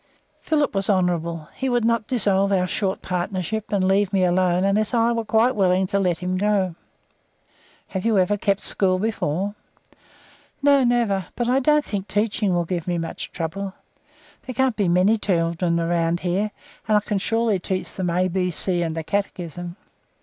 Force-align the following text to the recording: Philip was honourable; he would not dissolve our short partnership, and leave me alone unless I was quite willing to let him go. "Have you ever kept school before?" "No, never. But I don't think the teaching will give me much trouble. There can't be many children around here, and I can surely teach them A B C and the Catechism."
Philip 0.39 0.73
was 0.73 0.89
honourable; 0.89 1.47
he 1.53 1.69
would 1.69 1.85
not 1.85 2.07
dissolve 2.07 2.51
our 2.51 2.65
short 2.65 3.03
partnership, 3.03 3.71
and 3.71 3.87
leave 3.87 4.11
me 4.11 4.23
alone 4.23 4.63
unless 4.63 4.95
I 4.95 5.11
was 5.11 5.27
quite 5.27 5.55
willing 5.55 5.85
to 5.85 5.99
let 5.99 6.17
him 6.17 6.37
go. 6.37 6.73
"Have 7.89 8.03
you 8.03 8.17
ever 8.17 8.35
kept 8.35 8.61
school 8.61 8.97
before?" 8.97 9.53
"No, 10.63 10.83
never. 10.83 11.27
But 11.35 11.47
I 11.49 11.59
don't 11.59 11.85
think 11.85 12.07
the 12.07 12.13
teaching 12.15 12.55
will 12.55 12.65
give 12.65 12.87
me 12.87 12.97
much 12.97 13.31
trouble. 13.31 13.73
There 14.47 14.55
can't 14.55 14.75
be 14.75 14.87
many 14.89 15.19
children 15.19 15.79
around 15.79 16.21
here, 16.21 16.49
and 16.87 16.97
I 16.97 16.99
can 17.01 17.19
surely 17.19 17.59
teach 17.59 17.91
them 17.93 18.09
A 18.09 18.27
B 18.27 18.49
C 18.49 18.81
and 18.81 18.95
the 18.95 19.03
Catechism." 19.03 19.75